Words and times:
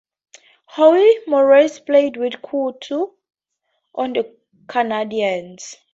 Howie 0.65 1.19
Morenz 1.27 1.77
played 1.85 2.17
with 2.17 2.41
Coutu 2.41 3.13
on 3.93 4.13
the 4.13 4.35
Canadiens. 4.65 5.75